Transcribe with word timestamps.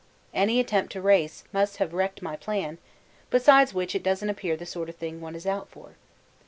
Any 0.33 0.59
attempt 0.59 0.91
to 0.93 0.99
race 1.01 1.43
must 1.53 1.77
have 1.77 1.93
wrecked 1.93 2.23
my 2.23 2.35
plan, 2.35 2.79
besides 3.29 3.71
which 3.75 3.93
it 3.93 4.01
doesn't 4.01 4.31
appear 4.31 4.57
the 4.57 4.65
sort 4.65 4.89
of 4.89 4.95
thing 4.95 5.21
one 5.21 5.35
is 5.35 5.45
out 5.45 5.69
for. 5.69 5.95